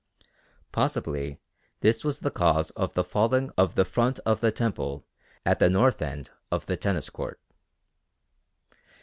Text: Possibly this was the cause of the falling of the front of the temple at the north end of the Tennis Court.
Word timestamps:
Possibly 0.71 1.37
this 1.81 2.03
was 2.03 2.21
the 2.21 2.31
cause 2.31 2.71
of 2.71 2.95
the 2.95 3.03
falling 3.03 3.51
of 3.55 3.75
the 3.75 3.85
front 3.85 4.19
of 4.25 4.41
the 4.41 4.51
temple 4.51 5.05
at 5.45 5.59
the 5.59 5.69
north 5.69 6.01
end 6.01 6.31
of 6.51 6.65
the 6.65 6.75
Tennis 6.75 7.11
Court. 7.11 7.39